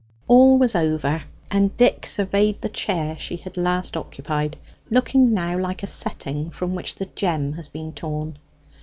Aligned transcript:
All 0.27 0.57
was 0.57 0.75
over; 0.75 1.25
and 1.51 1.77
Dick 1.77 2.07
surveyed 2.07 2.59
the 2.63 2.69
chair 2.69 3.15
she 3.19 3.35
had 3.37 3.55
last 3.55 3.95
occupied, 3.95 4.57
looking 4.89 5.31
now 5.31 5.55
like 5.59 5.83
a 5.83 5.85
setting 5.85 6.49
from 6.49 6.73
which 6.73 6.95
the 6.95 7.05
gem 7.05 7.53
has 7.53 7.67
been 7.69 7.93
torn. 7.93 8.39